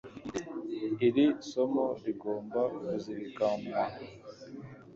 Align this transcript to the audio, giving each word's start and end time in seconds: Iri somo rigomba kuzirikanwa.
Iri 1.07 1.25
somo 1.49 1.85
rigomba 2.03 2.61
kuzirikanwa. 2.83 3.81